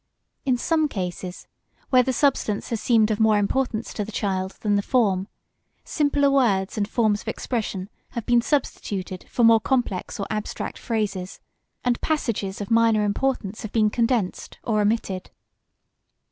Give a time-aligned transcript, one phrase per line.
[0.45, 1.45] In some cases,
[1.91, 5.27] where the substance has seemed of more importance to the child than the form,
[5.83, 11.39] simpler words and forms of expression have been substituted for more complex or abstract phrases,
[11.83, 15.29] and passages of minor importance have been condensed or omitted.